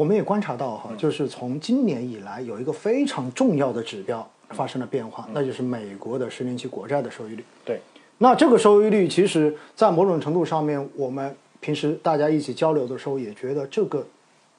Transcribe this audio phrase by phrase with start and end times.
[0.00, 7.44] 我们也观察到哈，就是从今年以来有一个非常重要的指标发生了变化，那就是美国的十年期国债的收益率。
[7.66, 7.78] 对，
[8.16, 14.06] 那这个收益率其实，在某种程度上面，我们平时大家一起交流的时候，也觉得这个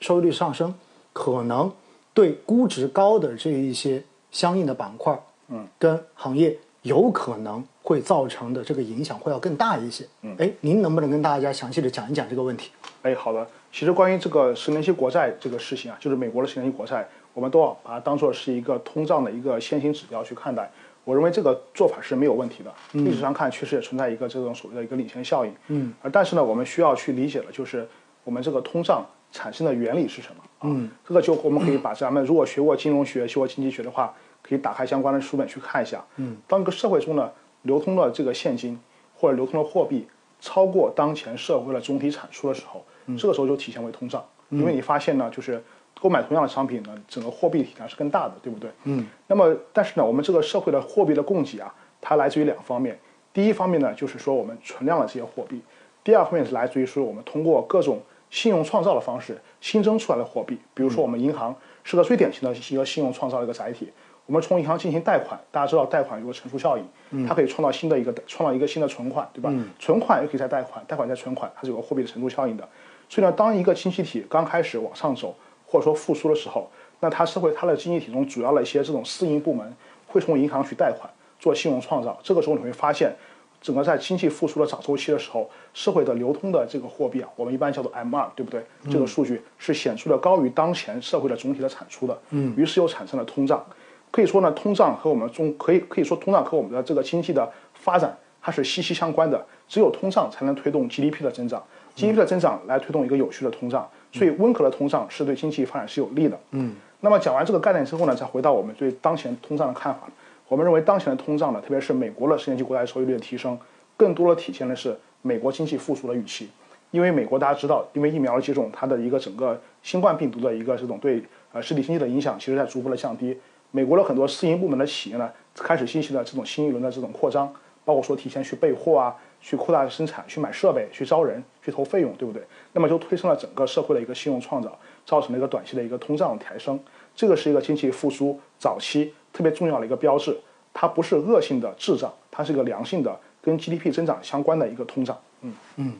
[0.00, 0.74] 收益率上升
[1.12, 1.72] 可能
[2.12, 4.02] 对估值高的这一些
[4.32, 5.16] 相应的板块，
[5.50, 10.04] 嗯，跟行业有可能会造成的这个影响会要更大一些。
[10.22, 12.72] 嗯，哎，您能不能跟大家详细的讲一讲这个问题？
[13.02, 13.46] 哎，好的。
[13.70, 20.70] 其实关于这个十年期国债这个事情啊，就是美国的十年期国债，我们都要把它当做是一个通胀的一个先行指标去看待。
[21.04, 22.70] 我认为这个做法是没有问题的。
[22.92, 25.54] 历史上看，确实也存在一个这种所谓的一个领先效应。
[25.68, 25.94] 嗯。
[26.02, 27.88] 而但是呢，我们需要去理解的就是
[28.24, 30.64] 我们这个通胀产生的原理是什么啊？
[30.64, 30.90] 嗯。
[31.06, 36.04] 这个就我们可以把咱们如果学过金融学、学过经济学的话，可以打开相关的书本去看一下。
[36.16, 36.36] 嗯。
[36.46, 37.30] 当一个社会中呢，
[37.62, 38.78] 流通的这个现金
[39.14, 40.06] 或者流通的货币
[40.40, 42.84] 超过当前社会的总体产出的时候，
[43.16, 45.62] 这个时候就体现为通胀，因为你发现呢，就是
[46.00, 48.70] 购买同样的商品呢，整个货币体量是更大的，对不对？
[48.84, 49.06] 嗯。
[49.26, 52.98] 那么，但是呢，我们这个社会的货币的供给啊，它来自于两方面。
[53.32, 55.58] 第一方面呢，就是说我们存量的这些货币；
[56.02, 60.58] 第二方面是来自于说我们通过各种信用创造的方式新增出来的货币。
[60.74, 63.92] 比如说，我们银行是个最典型的一个信用创造的一个载体。
[64.26, 69.50] 我们从银行进行贷款，大家知道贷款有个乘数效应，它可以创造新的一个创造一个新的存款，对吧？
[69.78, 72.68] 存款又可以再贷款，贷款再存款，它是有个货币的乘数效应的。
[73.08, 75.34] 所以呢，当一个经济体刚开始往上走，
[75.66, 76.70] 或者说复苏的时候，
[77.00, 79.74] 那它社会它的经济体中主要的一些这种私营部门
[80.06, 82.18] 会从银行去贷款做信用创造。
[82.22, 83.14] 这个时候你会发现，
[83.60, 88.62] 整个在经济复苏的早周期的时候，社会的流通的这个货币啊，我们一般叫做 M 二对不对？
[88.90, 92.18] 这个数据是显著的高于当前社会的总体的产出的。
[92.30, 92.54] 嗯。
[92.56, 93.64] 于是又产生了通胀。
[94.10, 99.44] 可以说呢，通胀和我们中可以可以说通胀和我们的这个经济的发展它是息息相关的。
[99.68, 101.62] 只有通胀才能推动 GDP 的增长。
[101.98, 106.38] GDP 的增长来推动一个有序的通胀，所以温和的通胀是对经济发展是有利的。
[106.52, 110.08] 嗯，那么讲完这个概念之后呢，再回到我们对当前通胀的看法。
[110.48, 113.58] 我们认为当前的通胀呢，特别是美国的十年期国债收益率的提升，
[113.96, 116.48] 更多的体现的是美国经济复苏的预期。
[116.90, 121.22] 因为美国大家知道，因为疫苗的接种，它的一个整个新冠病毒的一个这种对
[121.52, 123.36] 呃实体经济的影响，其实在逐步的降低。
[123.72, 127.52] 美国的很多私营部门的企业呢，开始进行了这种新一轮的这种扩张，
[127.84, 129.14] 包括说提前去备货啊。
[129.40, 132.42] 去扩大生产，去买设备，去招人，去投费用，对不对？
[132.72, 136.78] 那么就推升了整个社会的一个信用创造，造成了一个短期的一个通胀抬升。
[137.14, 140.38] 这个是一个经济复苏早期特别重要的一个标志。
[140.74, 145.18] 它不是恶性的滞胀，它是一个良性的跟 GDP 增长相关的一个通胀。
[145.40, 145.92] 嗯嗯。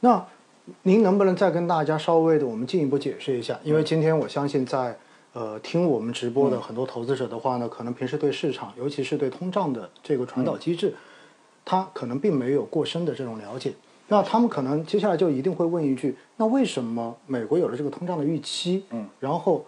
[0.00, 0.24] 那
[0.82, 3.58] 您能不能再跟大家稍微的我们进一步解释一下？
[3.62, 4.96] 因为今天我相信在
[5.34, 10.94] 呃听我们直播的很多投资者的话呢，可能平时对市场，尤其是对通胀的这个传导机制。
[11.64, 13.72] 他可能并没有过深的这种了解，
[14.08, 18.84] 那他们可能接下来就一定会问一句：那为什么美国有了这个通胀的预期？
[18.90, 19.64] 嗯，然后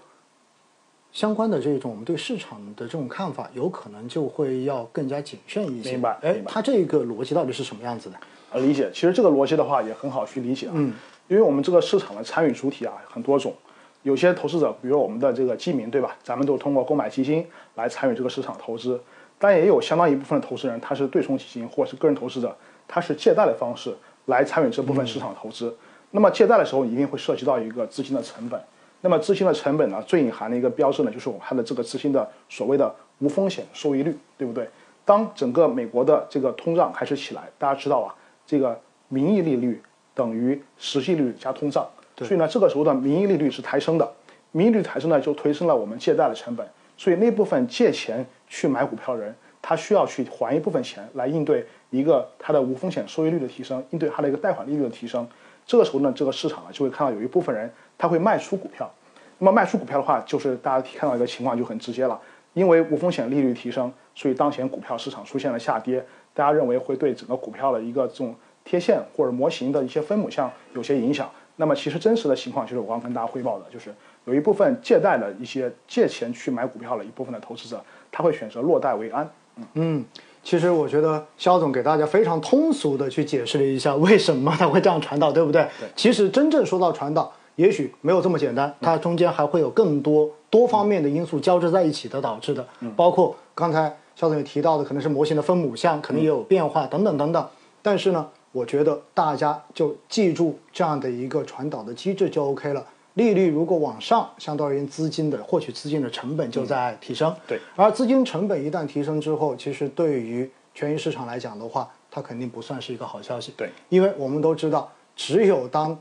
[1.12, 5.93] 相关的这种我们对市场的这种看法，有可能就会要更加谨慎一些。
[5.93, 6.19] 明白？
[6.21, 8.16] 哎，它这个逻辑到底是什么样子的？
[8.50, 8.91] 呃，理解。
[8.93, 10.72] 其实这个逻辑的话也很好去理解啊。
[10.75, 10.93] 嗯，
[11.28, 13.55] 因为我们这个市场的参与主体啊很多种，
[14.03, 16.16] 有些投资者，比如我们的这个基民，对吧？
[16.22, 19.00] 咱们都通过购买基金来参与这个市场投资。
[19.39, 22.56] 但也有相当一部分的投资人，他是对冲基金或者是个人投资者，
[22.89, 23.95] 他是借贷的方式
[24.27, 25.77] 来参与这部分市场投资。
[26.12, 28.61] 那么借贷的时候，一定会涉及到一个资金的成本。
[29.00, 34.67] 那么资金的成本呢，最隐含的一个标志呢，就是我们它的这个资金的所谓的无风险收益率，对不对？
[35.05, 38.15] 当整个美国的这个通胀开始起来，大家知道啊，
[38.47, 39.83] 这个名义利率
[40.15, 41.87] 等于实际利率加通胀，
[42.17, 44.11] 所以呢，这个时候的名义利率是抬升的，
[44.53, 46.67] 名义利率抬升呢，就推升了我们借贷的成本。
[46.97, 55.27] 所以那部分借钱去买股票的人，他需要去还一部分钱来应对一个他的无风险收益率的提升，应对他的一个贷款利率的提升。
[55.66, 58.91] 这个时候呢，这个市场啊就会看到有一部分人他会卖出股票。
[59.38, 62.21] 那么卖出股票的话，就是大家看到一个情况就很直接了，
[62.53, 66.05] 因为无风险利率提升，所以当前股票市场出现了下跌。
[66.32, 68.34] 大家认为会对整个股票的一个这种
[68.65, 71.31] 贴现或者模型的一些分母项有些影响。
[71.56, 73.94] 那么其实真实的情况就是我刚跟大家汇报的，就是。
[74.26, 77.79] 有一部分借贷的一些借钱去买股票的一部分的投资者，
[78.11, 79.31] 他会选择落袋为安。
[79.56, 80.05] 嗯嗯，
[80.43, 85.69] 其实我觉得肖总给大家非常通俗的去解释了一下为什么他会这样传导，对不对？
[85.79, 85.87] 对。
[85.94, 97.46] 其实真正说到传导，也许没有这么简单，它中间还会有更多多方面的因素交织在一起的导致的，包括刚才肖总也提到的，可能是模型的分母项，可能也有变化等等等等。
[97.82, 102.87] 但是呢，我觉得大家就记住这样的一个传导的机制就 OK 了。
[103.15, 107.35] 利率如果往上，相对而言，资金的获取资金的成本就在提升。
[107.49, 113.53] 对，而资金成本一旦提升之后，其实对于权益市场来讲的话，它肯定不算是一个好消息。
[113.56, 115.97] 对，因为我们都知道，只有当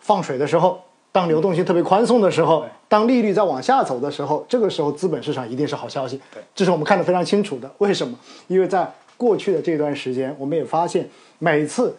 [0.00, 0.80] 放水的时候，
[1.10, 6.18] 当流动性特别宽松的时候，当利率在往下走的时候，这个时候资本市场一定是好消息。
[6.32, 7.70] 对，这是我们看得非常清楚的。
[7.78, 8.18] 为什么？
[8.48, 8.90] 因为在
[9.22, 11.08] 过去的这段时间，我们也发现，
[11.38, 11.94] 每次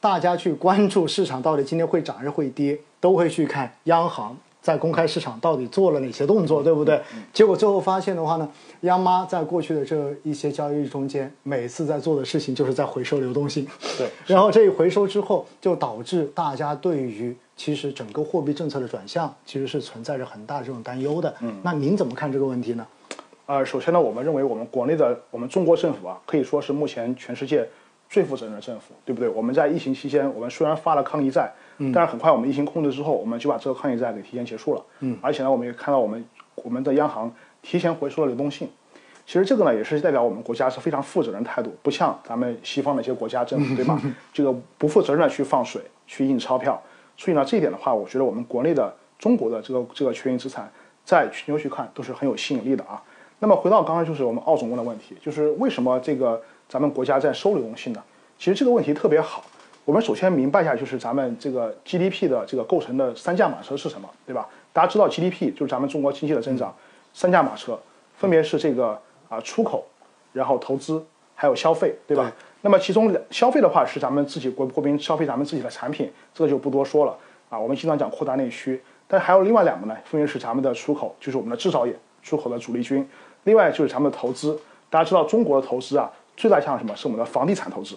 [0.00, 6.98] 大家去关注市场到底今天会涨还是会跌，都会去看央行在公开市场到底做了哪些动作，对不对？
[7.30, 8.48] 结果最后发现的话呢，
[8.80, 13.66] 央妈在过去的这一些交易日中间，每次在做的事情就是在回收流动性。
[13.98, 21.34] 对， 然后这一回收之后，就导致大家对于其实整个货币政策的转向，其实是存在着很大这种担忧的。
[21.42, 22.86] 嗯，那您怎么看这个问题呢？
[23.46, 27.68] 呃，首先呢，我们认为我们国内的我们中国政府啊，可以说是目前全世界
[28.08, 29.28] 最负责任的政府，对不对？
[29.28, 36.24] 我们在疫情期间，我们虽然发了抗疫债，嗯，但是很快我们疫情控制之后，我们就把这个抗疫债给提前结束了，嗯，而且呢，我们也看到我们
[36.54, 37.30] 我们的央行
[37.62, 38.68] 提前回收了流动性，
[39.26, 44.00] 其实这个呢，也是代表我们国家是非常负责任态度，不像咱们西方的一些国家政府，对吧？
[44.32, 46.80] 这个不负责任的去放水、去印钞票，
[47.16, 50.70] 所以呢，这一点的话，我觉得我们国内的中国的这个这个权益资产，
[51.04, 53.02] 在全球去看都是很有吸引力的啊。
[53.42, 58.00] 那么回到刚刚就是我们奥总问的问题，就是为什么这个咱们国家在收流动性呢？
[58.38, 59.42] 其实这个问题特别好。
[59.84, 64.48] 我们首先明白一下，就是咱们这个 GDP 的这个构成的三驾马车是什么，对吧？
[64.72, 66.72] 大家知道 GDP 就是咱们中国经济的增长，
[67.12, 67.76] 三驾马车
[68.16, 68.96] 分别是这个
[69.28, 69.84] 啊出口，
[70.32, 71.04] 然后投资，
[71.34, 72.30] 还有消费，对吧？
[72.60, 77.18] 那么其中消费的话是咱们自己国国民消费咱们自己的产品，这个就不多说了
[77.50, 77.58] 啊。
[77.58, 81.92] 我们经常讲扩大内需，但还有另外两个呢，分别是咱们的出口，就是我们的制造业
[82.22, 83.04] 出口的主力军。
[83.44, 84.58] 另外就是咱们的投资，
[84.88, 87.96] 大家知道中国的投资啊，最大项什么是我们的房地产投资，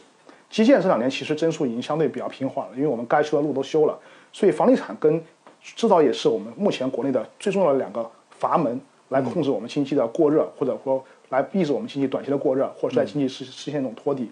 [0.49, 3.97] 基建这两年其实增速已经相对比较平缓了，因为我们该修的路都修了，
[4.33, 5.23] 所以房地产跟
[5.61, 14.31] 制造业是我们目前国内的最重要的两个阀门，来控制我们经济的过热，或者说来抑制我们经济短期的过热，或者在经济实实现一种托底。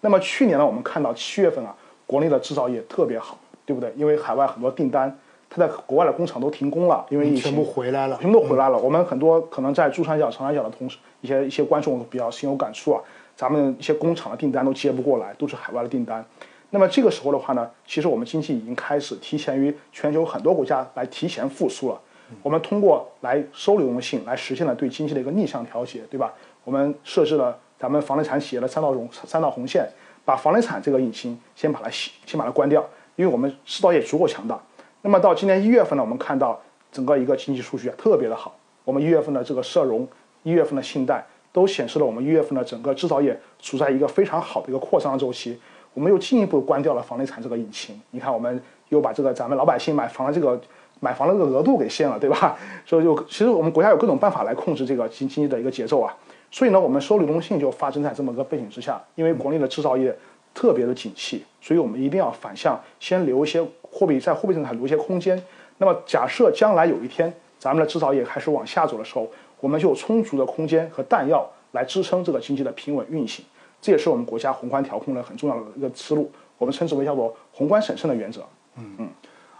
[0.00, 1.74] 那么去年呢，我们看到七月份啊，
[2.06, 3.92] 国内的制造业特别好，对不对？
[3.96, 5.18] 因为海外很多订单。
[5.54, 8.76] 它在国外的工厂都停工了，因为疫情全部回来了，全部都回来了。
[8.76, 13.00] 我们很多可能在珠三角、长三角的同事，一些一些观众比较心有感触啊。
[13.36, 16.24] 咱们一些工厂的订单都接不过来，都是海外的订单。
[16.70, 22.00] 那么这个时候的话呢，其实我们经济已经开始提前于全球很多国家来提前复苏了。
[22.42, 26.32] 我们通过来收流动性，来实现了对经济的一个逆向调节，对吧？
[26.64, 29.88] 我们设置了咱们房地产企业的三道红三道红线，
[30.24, 32.84] 把房地产这个引擎先把它先把它关掉，
[33.14, 34.60] 因为我们制造业足够强大。
[35.06, 36.58] 那么到今年一月份呢，我们看到
[36.90, 38.56] 整个一个经济数据啊特别的好。
[38.86, 40.08] 我们一月份的这个社融，
[40.44, 41.22] 一月份的信贷
[41.52, 45.60] 都显示了我们一月份的整个制造业处在一个非常好的一个扩张周期。
[45.92, 48.00] 我们又进一步关掉了房地产这个引擎。
[48.12, 48.58] 你看，我们
[48.88, 50.58] 又把这个咱们老百姓买房的这个
[51.00, 52.56] 买房的这个额度给限了，对吧？
[52.86, 56.16] 所以就其实我们国家有各种办法来控制这个经经济的一个节奏啊。
[56.50, 60.16] 所以呢，我们收流动性就发生在这么个背景之下，因为国内的制造业
[60.54, 63.62] 特别的景气，所以我们一定要反向先留一些。
[63.94, 65.40] 货币在货币政策留一些空间，
[65.78, 69.30] 那么假设将来有一天咱们的制造业开始往下走的时候，
[69.60, 73.44] 我们就有充足的空间和弹药来支撑这个经济的平稳运行。
[73.80, 78.44] 这也是我们国家宏观调控的很重要的一个思路，我们称之为叫做宏观审慎的原则。
[78.76, 79.08] 嗯嗯，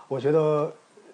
[0.08, 0.72] 我觉得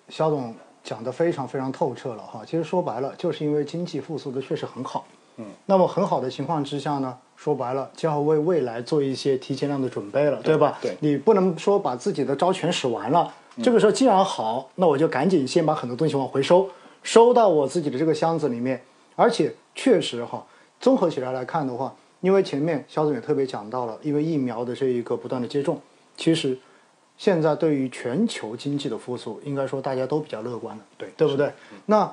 [0.09, 2.43] 肖总讲的非常非常透彻了哈。
[2.47, 5.05] 其实说白了，就是因为经济复苏的确实很好。
[5.41, 10.79] 嗯，那么很好的情况之下呢，说白了就要为未来做一些提前量的准备了，对吧？
[10.83, 13.33] 对，你不能说把自己的招全使完了，
[13.63, 16.69] 这个时候既然好，那我就赶紧先把很多东西往回收，
[17.03, 18.83] 收到我自己的这个箱子里面。
[19.17, 20.47] 而且确实哈，
[20.79, 25.81] 综合起来来看的话，因为前面肖总也特别讲到了，因为疫苗的这一个不断的接种，
[26.17, 26.59] 其实
[27.17, 31.51] 现在对于全球经济的复苏，应该说大家都比较乐观的，对对不对？
[31.87, 32.13] 那。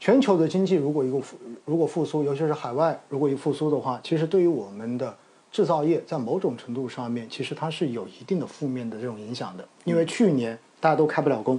[0.00, 5.16] 全球的经济如果一个复如果复苏，尤其是海外如果一复苏的话，其实对于我们的
[5.50, 9.66] 制造业在某种程度上面，其实它是有一定的负面的这种影响的。
[9.84, 11.58] 因为去年大家都开不了工，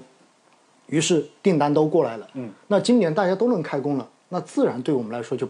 [0.87, 2.27] 于是订单都过来了。
[2.33, 5.47] 嗯，那今年大家都能开工了，那自然对我们来说就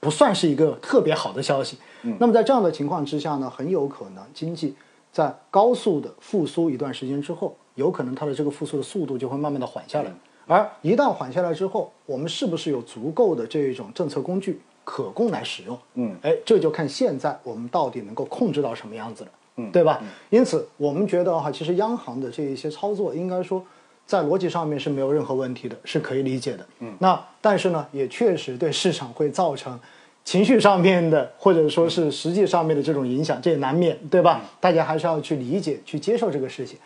[0.00, 1.76] 不算是一个特别好的消息。
[2.02, 4.74] 嗯，那么在这样的情况之下呢，很有可能经济
[5.12, 10.10] 在高速的复苏一段时间之后，有可能它的这个复苏的速度就会慢慢的缓下来。
[10.46, 15.78] 而一旦缓下来之后，我们是不是有足够的这种政策工具可供来使用？
[15.94, 20.02] 嗯，哎，这就看现在我们到底能够控制到什么样子了，嗯，对吧？
[20.30, 23.64] 因此，我们觉得哈，其实央行的这一些操作，应该说
[24.06, 26.66] 在逻辑上面是没有任何问题的，是可以理解的。
[26.80, 29.80] 嗯，那但是呢，也确实对市场会造成
[30.24, 34.42] 情绪上面的，或者说是实际上面的这种影响，这也难免，对吧？
[34.60, 36.78] 大家还是要去理解、去接受这个事情。